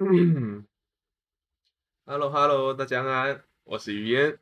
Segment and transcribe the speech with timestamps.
[2.06, 4.38] Hello Hello，大家安，我是于嫣。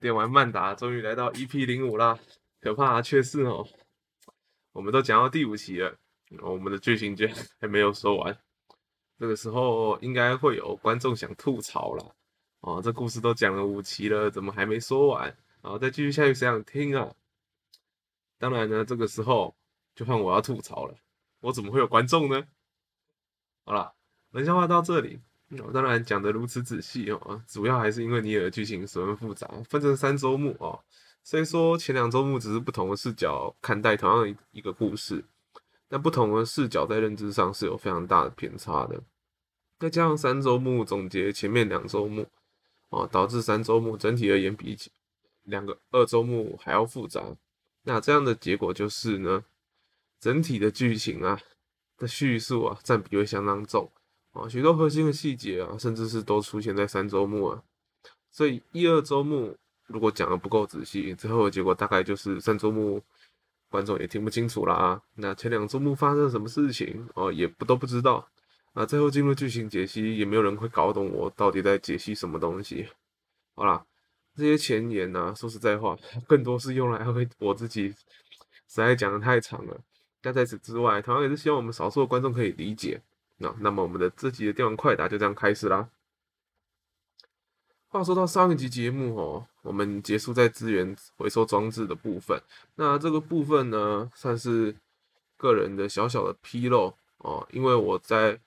[0.00, 2.18] 电玩曼达终于来到 EP 零五啦，
[2.58, 3.68] 可怕却是哦，
[4.72, 5.94] 我们都讲到第五期了，
[6.40, 7.30] 我们的剧情卷
[7.60, 8.34] 还没有说完。
[9.18, 12.16] 这个时候应该会有观众想吐槽了，
[12.60, 15.36] 哦，这故事都讲了五期了，怎么还没说完？
[15.60, 17.14] 然后再继续下去，谁想听啊？
[18.38, 19.54] 当然呢，这个时候
[19.94, 20.96] 就换我要吐槽了，
[21.40, 22.48] 我怎么会有观众呢？
[23.66, 23.94] 好了，
[24.32, 25.20] 冷笑话到这里。
[25.64, 30.78] 我当然讲的如此仔细哦，主要还是因为尼尔剧情十分复杂，分成三周目哦。
[31.24, 35.24] 所以说前两周目只是不同的视角看待同样的一个故事，
[35.88, 39.02] 但不同的视角在认知上是有非常大的偏差的。
[39.78, 42.26] 再加上三周目总结前面两周目
[42.90, 44.92] 哦，导致三周目整体而言比起
[45.42, 47.20] 两个二周目还要复杂。
[47.82, 49.44] 那这样的结果就是呢，
[50.20, 51.40] 整体的剧情啊
[51.96, 53.90] 的叙述啊占比会相当重。
[54.32, 57.62] 啊，许多核心的细节啊，甚至是都出现在三周目啊，
[58.30, 59.56] 所以一二周目
[59.88, 63.02] 如果讲的不够仔细，最后的结果大概就是三周目
[63.68, 65.02] 观众也听不清楚啦。
[65.16, 68.28] 那前两周目发生什么事情哦，也不都不知道
[68.72, 68.86] 啊。
[68.86, 72.86] 最后进入剧情解析，也没有人会搞懂我到底在解析什么东西。
[73.56, 73.84] 好啦，
[74.36, 77.96] 这些前言呢，说实在话，更多是用来为我自己实
[78.68, 79.80] 在讲的太长了。
[80.22, 83.00] 但在此之外，同样也是希望我们少数的观众可以理解。
[83.42, 85.88] 那那么我们的这集的电玩快答就这样开始啦。
[87.88, 92.38] 话说到上一集节目哦，我们结束在资源回收装置的部分。
[92.74, 94.76] 那这个部分呢，算是
[95.38, 98.38] 个人的小小的纰漏哦，因为我在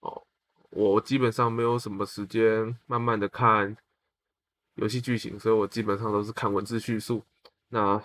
[0.00, 0.26] 哦，
[0.70, 3.76] 我基本上没有什么时间慢慢的看
[4.74, 7.22] 游戏剧情，所以我基本上都是看文字叙述。
[7.68, 8.02] 那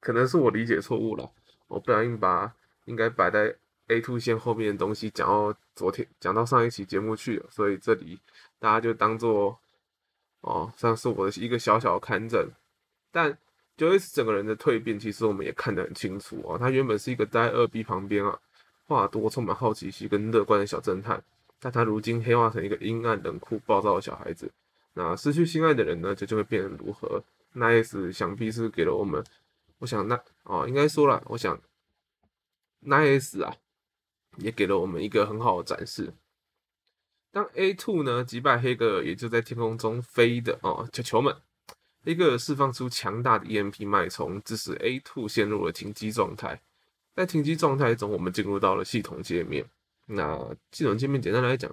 [0.00, 1.28] 可能是我理解错误了，
[1.66, 3.56] 我不小心把应该摆在。
[3.88, 8.18] A two 线后面的东西讲到昨天讲到上一期节目去了，所以这里
[8.58, 9.58] 大家就当做
[10.40, 12.50] 哦，算是我的一个小小的看证。
[13.12, 13.38] 但
[13.76, 16.58] Joyce 整个人的蜕变，其实我们也看得很清楚哦。
[16.58, 18.38] 他原本是一个在二 B 旁边啊，
[18.86, 21.22] 话多、充满好奇心跟乐观的小侦探，
[21.60, 24.50] 但他如今黑化成一个阴暗、冷酷、暴躁的小孩子。
[24.94, 27.22] 那失去心爱的人呢，就就会变得如何
[27.54, 29.22] ？Nice 想必是给了我们，
[29.78, 31.60] 我想那哦，应该说了，我想
[32.82, 33.54] Nice 啊。
[34.38, 36.12] 也给了我们一个很好的展示。
[37.30, 41.36] 当 A two 呢击败黑格尔，也就在天空中飞的哦，球球们，
[42.02, 46.60] 黑格尔释放出强大的 EMP 脉冲，致使 A two 陷入了停机状态。
[47.14, 49.64] 在停机状态中，我们进入到了系统界面。
[50.06, 51.70] 那系统界面简单来讲，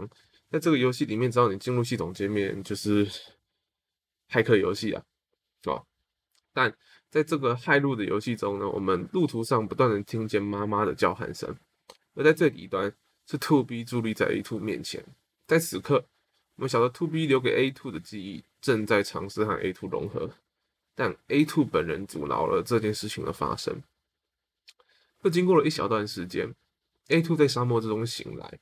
[0.50, 3.06] 在这个游戏里面，只要你进入系统界面，就是
[4.30, 5.04] 骇客游戏啊，
[5.66, 5.86] 哦。
[6.54, 6.76] 但
[7.10, 11.56] 在这个骇路的游戏中呢，我们路途上不断的听见妈妈的叫喊声。
[12.16, 12.94] 而在最底端
[13.26, 15.04] 是 To B 伫立在 A Two 面前，
[15.48, 16.06] 在此刻，
[16.56, 20.30] 我们晓得 To B 留给 A Two 的记忆正在尝试和 A Two 融合，
[20.96, 23.82] 但 A Two 本人阻挠了这件事情的发生。
[25.24, 26.54] 又经过了一小段时间
[27.08, 28.60] ，A Two 在沙漠之中醒来，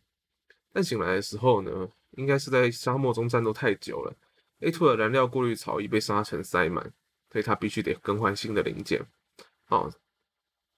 [0.72, 4.16] 但醒来的时候呢，应该是在沙漠中战斗太久了
[4.60, 6.94] ，A Two 的燃料过滤槽已被沙尘塞满，
[7.32, 9.06] 所以他必须得更换新的零件。
[9.70, 9.92] 哦，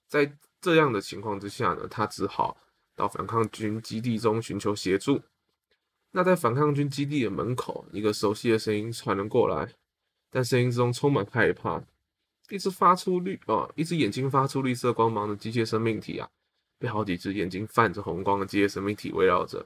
[0.08, 0.32] 在
[0.64, 2.58] 这样的情况之下呢，他只好。
[2.96, 5.20] 到反抗军基地中寻求协助。
[6.12, 9.74] 那在反抗军基地的门口，一个熟悉的声音传了过来，
[10.30, 11.84] 但声音之中充满害怕。
[12.50, 16.30] 一只发出绿啊，一只眼睛发出绿色光芒的机械生命体啊，
[16.78, 19.66] 被好几只眼睛泛着红光的机械生命体围绕着。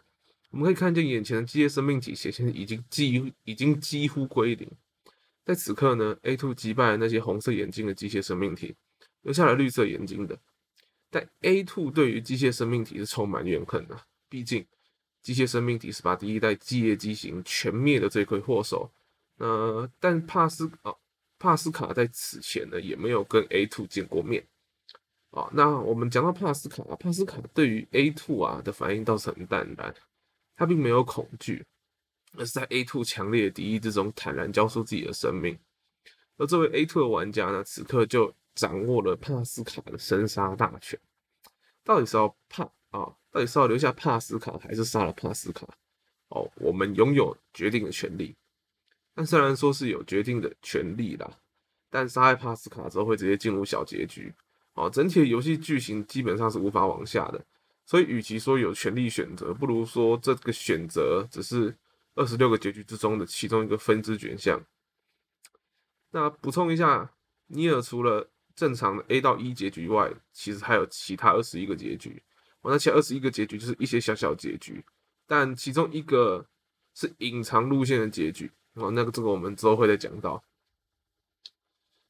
[0.51, 4.71] 我们可以看见眼前的机械生命体显现已经几已经几乎归零。
[5.43, 8.73] 在此刻呢，A two 击败了那些红色眼睛的机械生命体，
[9.23, 10.39] 留下了绿色眼睛的。
[11.09, 13.97] 但 A two 对于机械生命体是充满怨恨的，
[14.27, 14.65] 毕竟
[15.21, 18.91] 机械生命体是把第一代机械机型全灭的罪魁祸首。
[19.37, 20.93] 呃，但帕斯啊，
[21.39, 24.45] 帕斯卡在此前呢也没有跟 A two 见过面。
[25.31, 29.95] 啊，那我们讲到帕斯卡，帕斯卡对于 A two 啊的反应倒是很淡然，
[30.55, 31.65] 他并没有恐惧，
[32.35, 35.57] 而是在 A two 强烈的敌意之中坦然交出自己的生命。
[36.37, 38.35] 而这位 A two 的玩家呢，此刻就。
[38.57, 40.99] 掌握了帕斯卡的生杀大权，
[41.83, 43.15] 到底是要帕啊？
[43.29, 45.67] 到底是要留下帕斯卡，还是杀了帕斯卡？
[46.29, 48.35] 哦，我们拥有决定的权利。
[49.13, 51.37] 但虽然说是有决定的权利啦，
[51.91, 54.33] 但杀害帕斯卡之后会直接进入小结局。
[54.73, 57.45] 哦，整体的游戏剧情基本上是无法往下的。
[57.85, 61.73] 所以，与其说有权利选择，不如说这个选择只是
[62.15, 64.59] 二十六个结局之中的其中一个分支选项。
[66.11, 67.11] 那补充一下，
[67.47, 72.21] 尼尔除了正常的 A 到 E 结局外，其实还有其他二十一个结局。
[72.61, 74.83] 我那其他二十一个结局就是一些小小结局。
[75.27, 76.45] 但其中一个
[76.95, 80.43] 是隐藏路线的结局哦，那个这个我们之后会再讲到。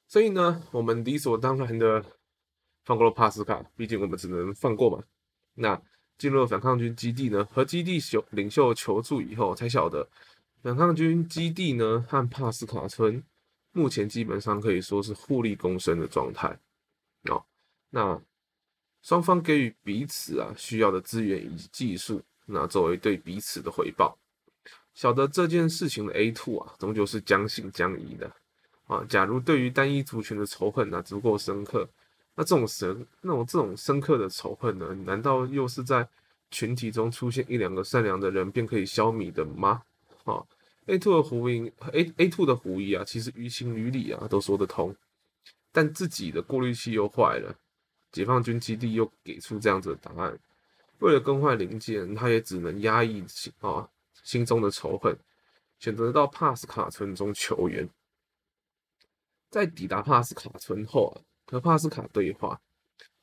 [0.07, 2.03] 所以呢，我们理所当然的
[2.85, 5.03] 放过了帕斯卡，毕竟我们只能放过嘛。
[5.55, 5.81] 那
[6.17, 10.07] 进入了反抗军基地呢，和基地领领袖求助以后，才晓得
[10.61, 13.21] 反抗军基地呢和帕斯卡村
[13.77, 16.59] 目前基本上可以说是互利共生的状态
[17.29, 17.45] 哦。
[17.91, 18.19] 那
[19.03, 24.17] 双方给予彼此啊需要的资源以及技术，那作为对彼此的回报。
[24.95, 28.29] 晓得这件事情的 A two 啊，终究是将信将疑的。
[28.87, 31.87] 啊，假如对于单一族群的仇恨呢足够深刻，
[32.33, 36.09] 那这种深那种这种深刻的仇恨呢，难道又是在
[36.49, 39.83] 群体中出现一两个善良的人便可以消弭的吗？
[40.23, 40.43] 啊
[40.87, 44.95] ，A two 的胡音 A A two 的狐疑啊，其实于情于理啊都说得通，
[45.71, 47.55] 但自己的过滤器又坏了，
[48.11, 50.37] 解放军基地又给出这样子的答案，
[50.99, 53.87] 为了更换零件，他也只能压抑心啊
[54.23, 55.15] 心中的仇恨，
[55.79, 57.87] 选择到帕斯卡村中求援。
[59.49, 62.59] 在抵达帕斯卡村后啊，和帕斯卡对话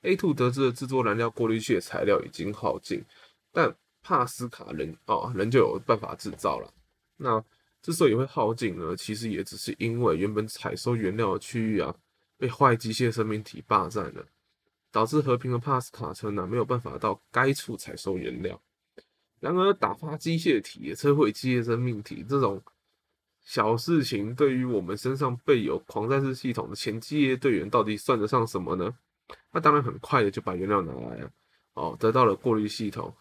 [0.03, 3.05] ，A two 得知了制作燃料过滤器的材料已经耗尽，
[3.53, 6.73] 但帕斯卡人啊人就有办法制造了。
[7.17, 7.45] 那
[7.85, 11.95] 之所以会耗尽呢，其实也只是因为原本采收原料的区域啊
[12.39, 14.25] 被坏机械生命体霸占了，
[14.91, 18.59] 导致和平的帕斯卡村呢没有办法到该处采收原料。
[19.39, 22.63] 然而打发机械体、摧毁机械生命体这种。
[23.47, 28.97] 小事情对于我们身上备有狂战士系统的前机械队员到底算得上什么呢？
[29.53, 31.31] 那当然很快的就把原料拿来了，
[31.75, 33.15] 哦，得到了过滤系统。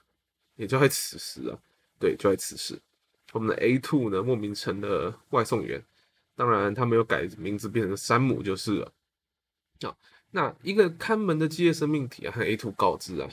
[0.55, 1.59] 也就在此时啊，
[1.99, 2.79] 对，就在此时，
[3.33, 5.83] 我们的 A two 呢莫名成了外送员。
[6.35, 8.91] 当然他没有改名字变成山姆就是了。
[9.81, 9.95] 啊，
[10.31, 13.29] 那一个看门的机械生命体啊，和 A two 告知啊，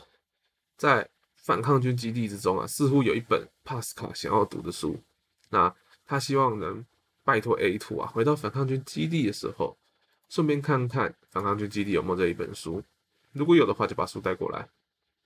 [0.77, 5.01] 在反抗军基地之中啊，似乎有一本帕斯卡想要读的书。
[5.49, 5.75] 那
[6.05, 6.85] 他希望能
[7.25, 9.79] 拜托 A two 啊，回到反抗军基地的时候，
[10.29, 12.83] 顺便看看反抗军基地有没有这一本书。
[13.33, 14.69] 如果有的话，就把书带过来。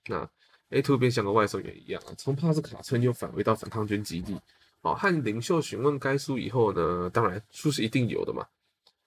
[0.07, 0.29] 那
[0.69, 4.39] A two 便像个外送员一样，从帕斯卡村又返回到反抗军基地。
[4.85, 8.45] 哦，和领袖询问该书以后呢，当然书是一定有的嘛。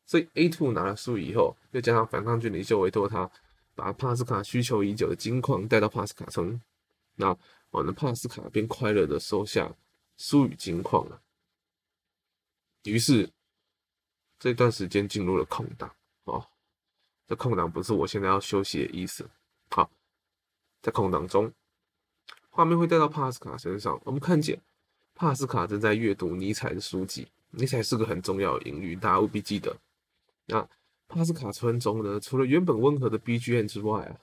[0.04, 3.30] 所以 A two 拿了书以后，又加上反抗军领袖委托他，
[3.76, 6.60] 把帕斯卡需求已久的金矿带到帕斯卡村。
[7.14, 7.36] 那
[7.70, 9.72] 我们帕斯卡便快乐的收下
[10.16, 11.22] 书与金矿了。
[12.82, 13.30] 于是
[14.40, 16.44] 这段时间进入了空档哦，
[17.28, 19.30] 这空档不是我现在要休息的意思。
[19.70, 19.88] 好，
[20.82, 21.52] 在空档中，
[22.48, 24.60] 画面会带到帕斯卡身上，我们看见
[25.18, 27.26] 帕斯卡正在阅读尼采的书籍。
[27.50, 29.76] 尼采是个很重要的隐喻，大家务必记得。
[30.46, 30.64] 那
[31.08, 34.14] 帕斯卡村中呢，除了原本温和的 BGM 之外啊，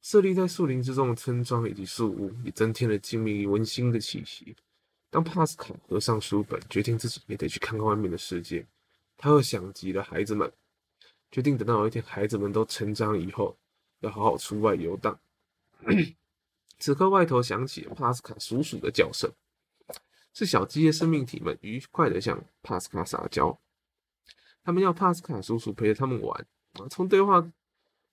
[0.00, 4.56] 设立在树林之中的村庄以及树屋，也增添了静谧温馨的气息。
[5.10, 8.66] 当帕斯卡合上书本，决定自己也得去看看外面的世界，
[9.16, 10.52] 他又想极了孩子们，
[11.30, 13.56] 决定等到有一天孩子们都成长以后，
[14.00, 15.16] 要好好出外游荡。
[16.80, 19.30] 此刻外头响起帕斯卡叔叔的叫声，
[20.34, 23.58] 是小机械生命体们愉快的向帕斯卡撒娇，
[24.64, 26.46] 他们要帕斯卡叔叔陪着他们玩。
[26.88, 27.46] 从对话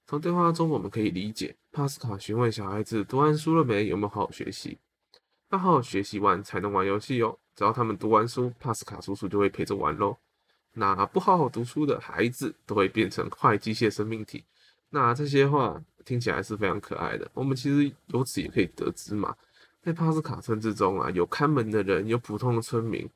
[0.05, 4.77] 从对话中我们可以理解，帕斯卡询问小孩子读完书了没，有没有好好学习。
[5.51, 7.37] 要好好学习完才能玩游戏哦。
[7.55, 10.17] 只要他们读完书，帕斯卡叔叔就会陪着玩喽。
[10.73, 14.43] 那不好好读书的孩子都会变成坏机械生命体。
[14.89, 17.29] 那这些话听起来是非常可爱的。
[17.33, 19.35] 我们其实由此也可以得知嘛，
[19.81, 23.09] 在帕斯卡村之中啊，有看门的人，有普通的村民，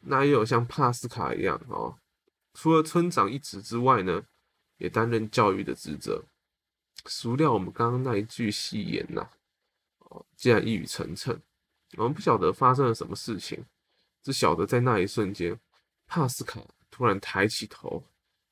[0.00, 1.98] 那也有像帕斯卡一样哦，
[2.54, 4.24] 除了村长一职之外呢，
[4.78, 6.24] 也担任教育的职责。
[7.04, 9.28] 熟料我们刚刚那一句戏言呐，
[9.98, 11.38] 哦，竟然一语成谶。
[11.96, 13.64] 我们不晓得发生了什么事情，
[14.22, 15.58] 只晓得在那一瞬间，
[16.06, 18.02] 帕斯卡突然抬起头，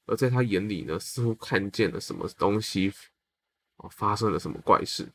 [0.07, 2.93] 而在他眼里呢，似乎看见了什么东西，
[3.77, 5.09] 哦，发生了什么怪事。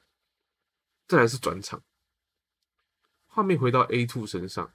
[1.08, 1.82] 再来是转场，
[3.39, 4.69] 画面回到 A two 身上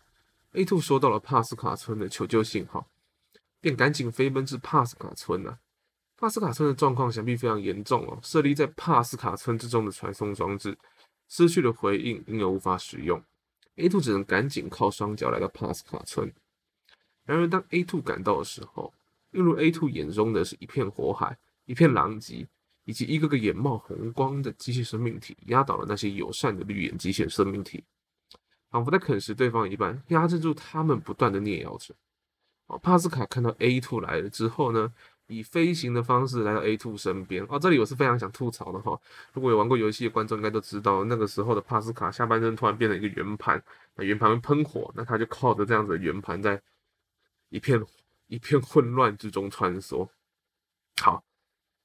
[0.52, 2.88] ，A two 收到了帕斯卡村的求救信号，
[3.60, 5.58] 便赶紧飞奔至帕斯卡村了。
[6.16, 10.78] 帕斯卡村的状况想必非常严重哦，设立在帕斯卡村之中的传送装置
[11.28, 13.22] 失去了回应，因而无法使用。
[13.76, 16.32] A two 只能赶紧靠双脚来到帕斯卡村。
[17.26, 18.94] 然而，当 A two 赶到的时候，
[19.32, 22.48] 映入 A two 眼中的是一片火海、一片狼藉，
[22.86, 27.84] 以及一个个眼冒红光的机械生命体压倒了那些友善的绿眼机械生命体，
[28.74, 31.94] 仿佛在啃食对方一般，压制住他们不断的啮咬着。
[32.66, 34.92] 哦，帕斯卡看到 A two 来了之后呢，
[35.28, 37.46] 以飞行的方式来到 A two 身边。
[37.48, 39.00] 哦，这里我是非常想吐槽的哈。
[39.32, 43.62] 如果有玩过游戏的观众应该都知道，那个时候的帕斯卡下半身突然变成一个圆盘，
[43.94, 46.60] 那圆盘会喷火，那他就靠着这样子的圆盘在
[47.50, 47.80] 一片
[48.26, 50.08] 一片混乱之中穿梭。
[51.00, 51.22] 好，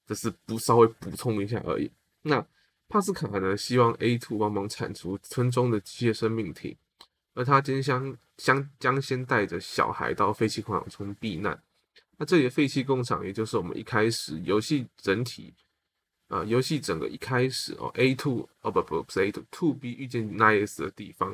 [0.08, 1.92] 这是不稍微补充一下而已。
[2.24, 2.44] 那
[2.90, 6.76] 帕斯卡呢，希望 A two 帮忙铲除村中的机械生命体，
[7.36, 11.62] 而他将将将将先带着小孩到废弃工厂中避难。
[12.18, 15.54] 那这里的废弃工厂，也就是我们一开始游戏整体
[16.30, 21.32] 啊，游戏整个一开始哦，A two 哦不不不是 A two two B 遇见 Nice 的地方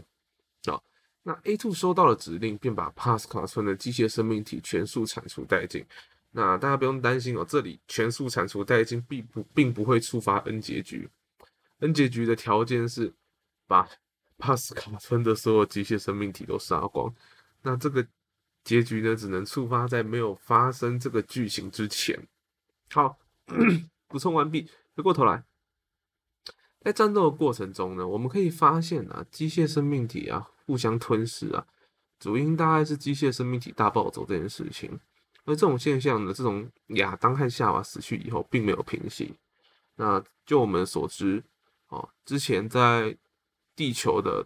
[0.65, 0.77] 啊。
[1.23, 5.85] 那 A two 收到了指令，便把帕斯卡村的机械生命体全数铲除殆尽。
[6.31, 11.09] 那大家不用担心哦，这里全数铲除殆尽，并不并不会触发 N 结局。
[11.85, 13.13] N 结局的条件是
[13.67, 13.87] 把
[14.37, 17.13] 帕斯卡村的所有机械生命体都杀光。
[17.61, 18.05] 那这个。
[18.65, 22.27] 结局呢，只能触发在没有发生这个剧情之前。
[22.89, 23.15] 好，
[24.09, 24.67] 补充完毕。
[24.95, 25.43] 回过头来，
[26.81, 31.67] 在战斗的过程中呢，我们可以发现啊，机械生命体啊互相吞噬啊，
[32.17, 34.99] 主因大概是机械生命体大暴走这件事情。
[35.43, 39.35] 而这种现象呢，这种亚当和夏娃死去以后，并没有平息。
[39.97, 41.43] 那就我们所知，
[41.95, 43.17] 哦，之前在
[43.75, 44.45] 地球的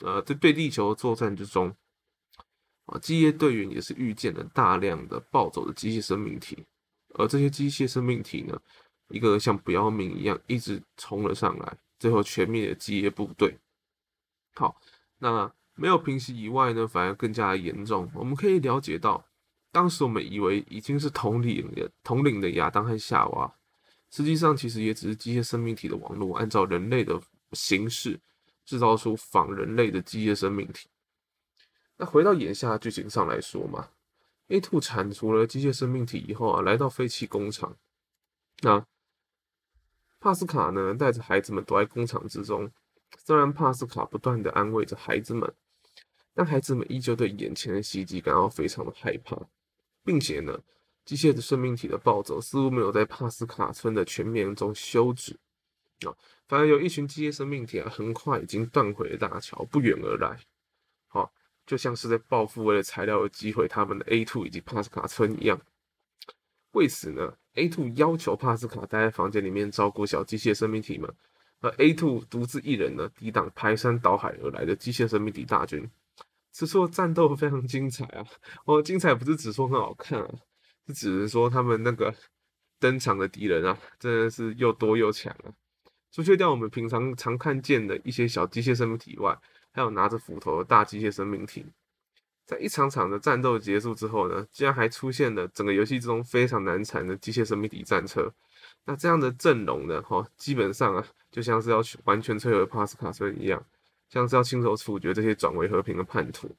[0.00, 1.74] 呃，对对地球作战之中。
[2.86, 6.66] 啊，机械队员也是遇见了大量的暴走的机械生命体，
[7.14, 8.60] 而这些机械生命体呢，
[9.08, 13.56] 一个像不要命一样一直冲了上来，最后全灭了机械部队。
[14.54, 14.76] 好，
[15.18, 18.10] 那没有平息以外呢，反而更加严重。
[18.12, 19.24] 我们可以了解到，
[19.70, 23.54] 当时我们以为已经是统领的统领的亚当和夏娃，
[24.10, 27.20] 实际上其实也只是机械生命体的网络，按照人类的
[27.52, 28.18] 形式
[28.64, 30.88] 制造出仿人类的机械生命体。
[31.96, 33.88] 那回到眼下剧情上来说嘛
[34.48, 37.76] ，A two 铲除了机械生命体以后啊，来到废弃工厂。
[38.62, 38.84] 那
[40.18, 42.70] 帕斯卡呢，带着孩子们躲在工厂之中。
[43.24, 45.52] 虽然帕斯卡不断的安慰着孩子们，
[46.34, 49.36] 但孩子们依旧对眼前的袭击感到非常的害怕，
[50.04, 50.58] 并且呢，
[51.04, 55.38] 机械的生命体的暴走似乎没有在帕斯卡村的全面中休止
[56.06, 56.14] 啊，
[56.48, 60.38] 反而有一群机械生命体啊，很快已经断毁了大桥，不远而来。
[61.08, 61.32] 好。
[61.66, 65.60] 就像是在报复为了材料而击毁他们的 A two 以及帕斯卡村一样。
[66.72, 71.08] 为此呢，A two 要求帕斯卡待在房间里面照顾小机械生命体们，
[71.60, 75.88] 而 A two 独自一人呢抵挡排山倒海而来的机械生命体大军。
[76.50, 78.26] 此处的战斗非常精彩啊！
[78.64, 80.28] 哦，精彩不是只说很好看啊，
[80.92, 82.14] 只是说他们那个
[82.78, 85.52] 登场的敌人啊，真的是又多又强啊。
[86.12, 89.38] 除去掉我们平常常看见的一些小机械生命体外，
[89.72, 91.64] 还有拿着斧头的大机械生命体，
[92.44, 98.28] 在一场场的战斗结束之后呢，竟然还出现了整个游戏之中非常难缠的机械生命体战车。
[98.84, 103.64] 那这样的阵容呢，哈，基本上啊，就像是要去完全摧毁帕斯卡村一样，
[104.08, 106.50] 像是要亲手处决这些转为和平的叛徒。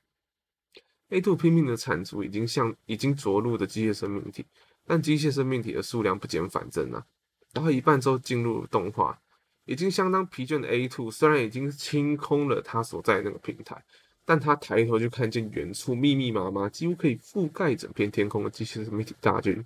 [1.12, 4.46] A two 拼命的铲除已经像已经着陆的机械生命体，
[4.86, 7.06] 但机械生命体的数量不减反增啊。
[7.54, 9.18] 然后一半之后进入动画。
[9.66, 13.82] 已经相当疲倦的 A two 虽然已经清空了他所在那个平台，
[14.26, 19.64] 但他抬头就看见远处密密麻麻、几乎可以覆盖整片天空的机械生命体大军。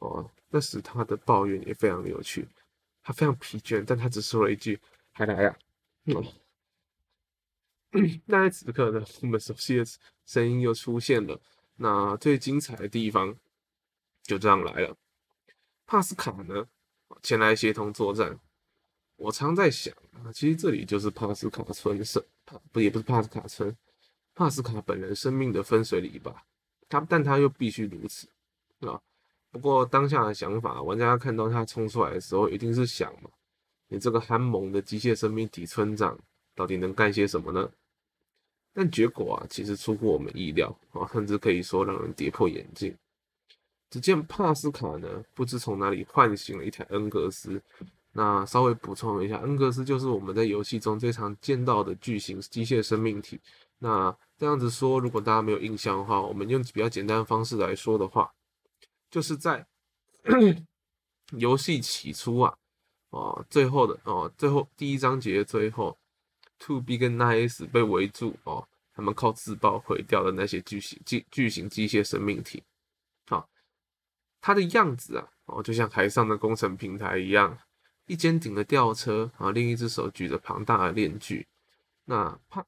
[0.00, 2.46] 哦，那时他的抱怨也非常有趣。
[3.02, 4.78] 他非常疲倦，但他只说了一句
[5.12, 5.56] ：“还来啊！”
[6.04, 6.22] 嗯，
[7.90, 9.84] 那在此刻呢，我们熟悉的
[10.26, 11.40] 声音又出现了。
[11.76, 13.34] 那最精彩的地方
[14.22, 14.96] 就这样来了。
[15.86, 16.66] 帕斯卡呢，
[17.22, 18.38] 前来协同作战。
[19.16, 23.76] 我常在想啊，其实这里就是帕斯卡村生帕不也不是帕斯卡村，
[24.34, 26.44] 帕斯卡本人生命的分水岭吧。
[26.88, 28.28] 他但他又必须如此
[28.80, 29.00] 啊。
[29.50, 33.30] 不过当下的想法，玩家看到他冲出来的时候，一定是想嘛，
[33.88, 36.18] 你这个憨萌的机械生命体村长
[36.58, 37.70] 到底能干些什么呢？
[38.74, 42.92] 但结果啊，其实出乎我们意料啊，甚至可以说让人跌破眼镜。
[43.88, 47.62] 只见帕斯卡呢，不知从哪里唤醒了一台恩格斯。
[48.12, 53.40] 那稍微补充一下，恩格斯就是我们在游戏中最常见到的巨型机械生命体。
[53.78, 58.32] 那这样子说，如果大家没有印象的话，我们用比较简单的方式来说的话，
[59.10, 59.64] 就是在
[61.38, 62.56] 游戏起初啊，
[63.10, 65.96] 哦，最后的哦，最后第一章节最后
[66.58, 72.62] ，Two B 跟 Nine S 被围住哦，他们靠自爆毁掉的那些巨型机巨型机械生命体，
[73.26, 73.48] 好，
[74.40, 77.58] 它的样子啊，哦，就像海上的工程平台一样。
[78.06, 81.46] 一肩顶着吊车啊，另一只手举着庞大的链锯。
[82.06, 82.64] 那帕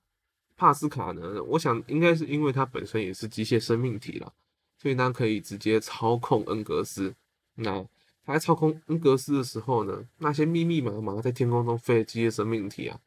[0.54, 1.42] 帕斯卡呢？
[1.44, 4.30] 我想应该是因为它本身也是机械生命体了，
[4.76, 7.14] 所以它可以直接操控恩格斯。
[7.54, 7.82] 那
[8.22, 13.00] 他在操控恩格斯的时候呢，那些密密麻麻在天空中飞的机械生命体啊，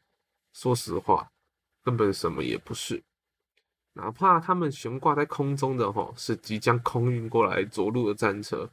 [0.54, 1.32] 说实话，
[1.82, 3.02] 根本什么也不是。
[3.94, 8.70] 哪怕他们悬挂在空中的吼，是即将空运过来着陆的战车，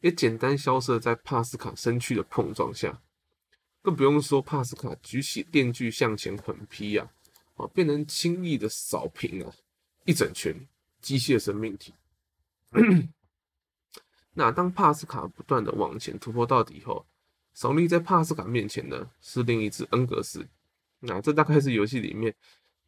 [0.00, 3.00] 也简单消失在帕斯卡身躯的碰撞下。
[3.82, 7.10] 更不用说帕斯卡举起电锯向前横劈啊，
[7.56, 9.52] 哦，便能轻易的扫平啊
[10.04, 10.66] 一整群
[11.00, 11.94] 机械生命体。
[14.34, 17.04] 那当帕斯卡不断的往前突破到底后，
[17.54, 20.48] 耸立在帕斯卡面前的是另一只恩格斯。
[21.02, 22.34] 那这大概是游戏里面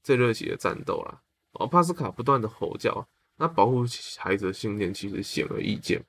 [0.03, 1.23] 最热血的战斗了。
[1.53, 3.07] 哦，帕斯卡不断的吼叫，
[3.37, 3.85] 那保护
[4.19, 6.05] 孩子的信念其实显而易见。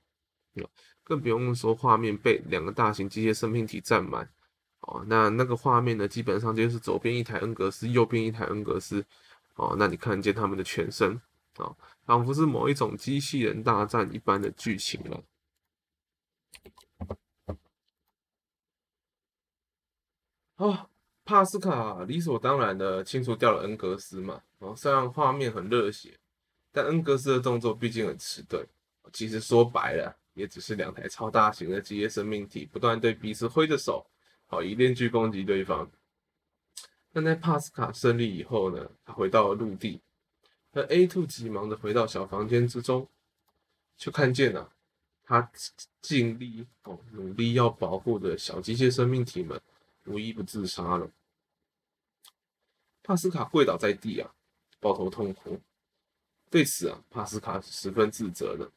[1.03, 4.27] 更不用说画面被两个大型机械生命体占满。
[4.81, 9.05] 哦，那那个画面呢，基本上就是左边一台恩格斯，右边一台恩格斯。
[9.55, 11.19] 哦，那你看见他们的全身。
[11.57, 15.23] 啊，仿佛是某一种机器人大战一般的剧情了。
[20.57, 20.89] 好，
[21.25, 24.41] 帕斯卡理所当然的清除掉了恩格斯嘛。
[24.59, 26.17] 哦，虽然画面很热血，
[26.71, 28.65] 但恩格斯的动作毕竟很迟钝。
[29.11, 34.05] 其实说白了，也只是两台超大型的机械生命体不断对彼此挥着手，
[34.47, 35.89] 好以链锯攻击对方。
[37.11, 40.01] 但在帕斯卡胜利以后呢，他回到了陆地。
[40.73, 43.07] 而 A two 急忙的回到小房间之中，
[43.95, 44.69] 就看见了
[45.23, 45.49] 他
[46.01, 49.59] 尽力哦努力要保护的小机械生命体们
[50.05, 51.11] 无一不自杀了。
[53.03, 54.33] 帕斯卡跪倒在地啊，
[54.79, 55.61] 抱头痛哭。
[56.49, 58.71] 对此啊，帕斯卡是十分自责的。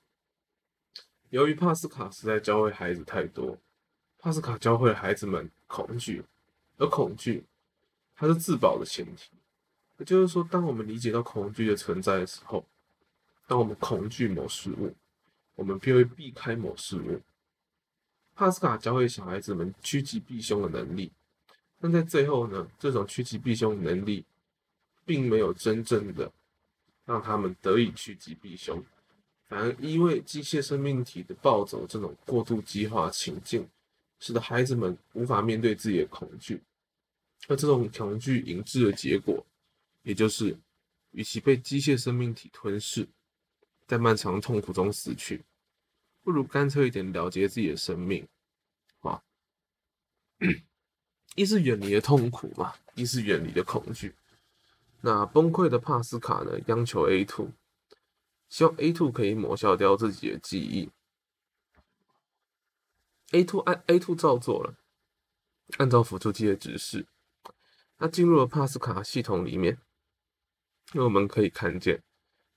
[1.31, 3.59] 由于帕斯卡实在教会孩子太多，
[4.19, 6.25] 帕斯卡教会孩子们恐惧，
[6.77, 7.45] 而恐惧
[8.17, 9.31] 它是自保的前提。
[9.99, 12.67] 也就是说，当我们理解到恐惧的存在的时候，
[13.47, 14.95] 当我们恐惧某事物，
[15.55, 17.21] 我们便会避开某事物。
[18.35, 21.13] 帕斯卡教会小孩子们趋吉避凶的能力，
[21.81, 24.25] 但在最后呢，这种趋吉避凶的能力，
[25.05, 26.31] 并没有真正的
[27.05, 28.85] 让他们得以趋吉避凶，
[29.47, 33.69] 反而因为机械生命体的暴走这种过度激化情境，
[34.19, 36.61] 使得孩子们无法面对自己的恐惧，
[37.47, 39.45] 而这种恐惧引致的结果。
[40.03, 40.57] 也就是，
[41.11, 43.07] 与其被机械生命体吞噬，
[43.87, 45.45] 在漫长痛苦中死去，
[46.23, 48.27] 不如干脆一点了结自己的生命，
[49.01, 49.23] 啊，
[51.35, 54.15] 一是远离了痛苦嘛，一是远离了恐惧。
[55.01, 57.51] 那崩溃的帕斯卡呢，央求 A two，
[58.49, 60.91] 希望 A two 可以抹消掉自己的记忆。
[63.31, 64.75] A two 按 A two 照做了，
[65.77, 67.07] 按照辅助器的指示，
[67.97, 69.79] 他进入了帕斯卡系统里面。
[70.95, 72.03] 因为我们可以看见，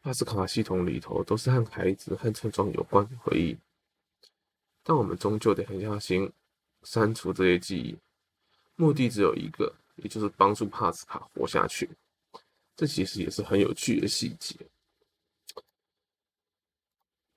[0.02, 3.58] 帕斯卡系统里头都是和孩子和村庄有关的回忆，
[4.82, 6.32] 但我们终究得狠下心
[6.82, 7.98] 删除这些记忆，
[8.82, 11.88] 目的只有一个，也就是帮助帕斯卡活下去。
[12.76, 14.56] 这其实也是很有趣的细节，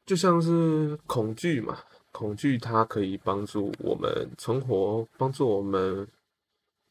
[0.06, 6.08] 就像是恐惧嘛，恐惧它可以帮助我们存活，帮助我们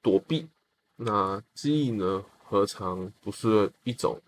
[0.04, 0.48] 躲避。
[0.98, 2.24] 那记忆呢？
[2.46, 4.22] 何尝不是一种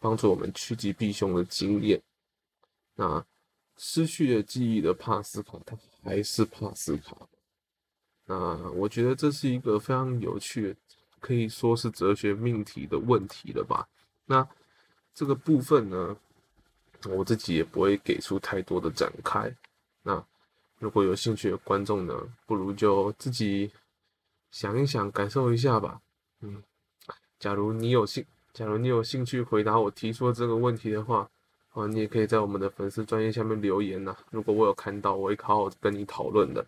[0.00, 2.00] 帮助我们趋吉避凶的经验？
[2.94, 3.22] 那
[3.76, 7.28] 失去了记忆的帕斯卡，他还是帕斯卡。
[8.26, 10.76] 那我觉得这是一个非常有趣，
[11.20, 13.88] 可以说是哲学命题的问题了吧？
[14.26, 14.46] 那
[15.14, 16.16] 这个部分呢，
[17.08, 19.54] 我自己也不会给出太多的展开。
[20.02, 20.22] 那
[20.78, 22.14] 如果有兴趣的观众呢，
[22.46, 23.70] 不如就自己
[24.50, 26.00] 想一想，感受一下吧。
[26.40, 26.62] 嗯。
[27.38, 31.28] 假如你有兴，假如你有兴趣回答我提出这个问题的话，
[31.74, 34.16] 啊，你也可以在我们的粉丝专业下面留言呐。
[34.30, 36.66] 如果我有看到，我会好好跟你讨论的。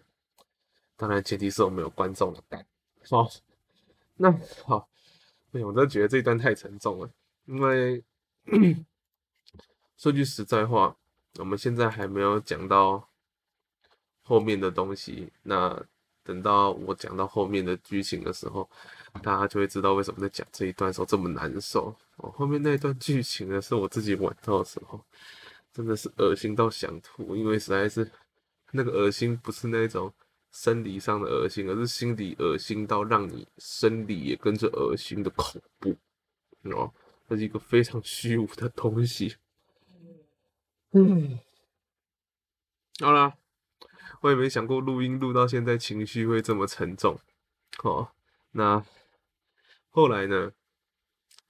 [0.98, 2.66] 当然，前提是我们有观众的带。
[3.08, 3.26] 好，
[4.16, 4.30] 那
[4.66, 4.86] 好，
[5.52, 7.10] 哎，我都觉得这一段太沉重了，
[7.46, 8.04] 因为
[9.96, 10.94] 说句实在话，
[11.38, 13.08] 我们现在还没有讲到
[14.22, 15.32] 后面的东西。
[15.42, 15.82] 那
[16.22, 18.68] 等到我讲到后面的剧情的时候。
[19.22, 22.30] 大家就会知道为什么在讲这一段时候这么难受哦。
[22.30, 25.02] 后面那一段剧情呢，是我自己玩到的时候，
[25.72, 28.08] 真的是恶心到想吐，因为实在是
[28.70, 30.12] 那个恶心不是那种
[30.60, 35.96] 生理上的恶心，而是心理恶心到让你生理也跟着恶心的恐怖
[36.64, 36.92] 哦。
[37.28, 39.36] 这是一个非常虚无的东西。
[40.92, 41.38] 嗯，
[42.98, 43.36] 好啦，
[44.22, 47.18] 我也没想过录音录到现在情绪会这么沉重
[47.84, 48.08] 哦。
[48.50, 48.84] 那。
[49.90, 50.52] 后来呢？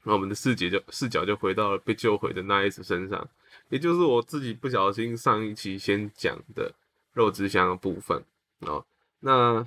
[0.04, 3.28] 那我们的视角就视角就回到了被救回的那一次身上，
[3.68, 6.72] 也就是我自己不小心上一期先讲的
[7.12, 8.24] 肉之乡的部分
[8.60, 8.86] 哦。
[9.20, 9.66] 那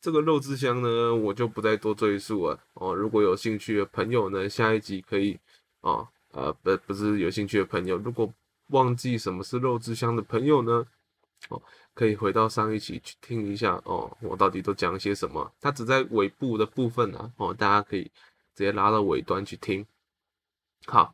[0.00, 2.94] 这个肉之乡呢，我就不再多赘述了哦。
[2.94, 5.38] 如果有兴趣的朋友呢，下一集可以
[5.80, 8.32] 哦，呃，不，不是有兴趣的朋友，如果
[8.68, 10.86] 忘记什么是肉之乡的朋友呢，
[11.48, 11.60] 哦，
[11.94, 14.16] 可以回到上一期去听一下哦。
[14.20, 15.52] 我到底都讲些什么？
[15.60, 18.04] 它只在尾部的部分啊，哦，大家可以
[18.54, 19.84] 直接拉到尾端去听。
[20.86, 21.12] 好，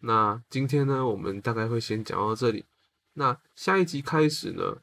[0.00, 2.64] 那今天呢，我们大概会先讲到这里。
[3.12, 4.78] 那下一集开始呢？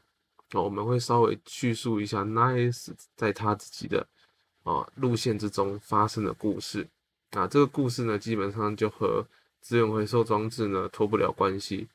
[0.53, 4.05] 哦，我们会稍微叙述一下 Nice 在他自己的
[4.63, 6.87] 啊路线之中发生的故事。
[7.31, 9.25] 啊，这个故事呢，基本上就和
[9.61, 11.87] 资源回收装置呢脱不了关系。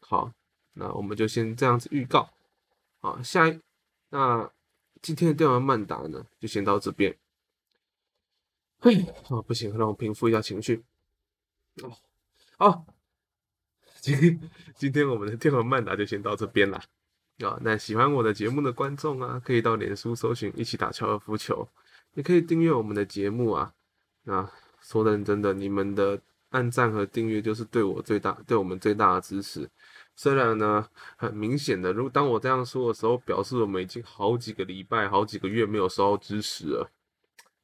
[0.00, 0.32] 好，
[0.74, 2.30] 那我们就先这样子预告。
[3.00, 3.60] 好，下一
[4.10, 4.48] 那
[5.02, 7.16] 今天的电玩漫达呢，就先到这边。
[8.78, 10.84] 嘿，啊，不行，让我平复一下情绪。
[11.82, 11.96] 哦，
[12.56, 12.86] 好，
[14.00, 16.80] 今天今天我们的电玩漫达就先到这边啦。
[17.46, 21.68] 啊，那喜欢我的节目的观众啊，可以到脸书搜寻“一起打高尔夫球”，
[22.14, 23.72] 也可以订阅我们的节目啊。
[24.24, 26.20] 那说认真的，你们的
[26.50, 29.70] 按赞和订阅就是对我最大、对我们最大的支持。
[30.16, 30.84] 虽然呢，
[31.16, 36.90] 很明显的，如果当我这样说的时候，表示我们已经好几个礼拜、好几个月没有收到支持了。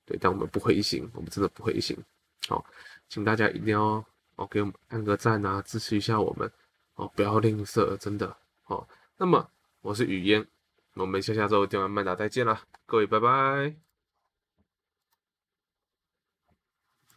[0.07, 1.99] 对，但我们不灰心，我们真的不灰心。
[2.47, 2.65] 好，
[3.09, 4.05] 请大家一定要
[4.37, 6.49] 哦，给我们按个赞啊，支持一下我们
[6.95, 8.87] 哦，不要吝啬，真的好。
[9.17, 9.45] 那么。
[9.85, 10.47] 我是雨烟，
[10.95, 13.84] 我们下下周电玩漫达再见了，各位拜拜。